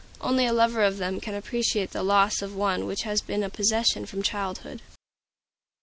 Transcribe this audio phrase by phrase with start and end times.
[0.19, 3.51] Only a lover of them can appreciate the loss of one which has been a
[3.51, 4.81] possession from childhood.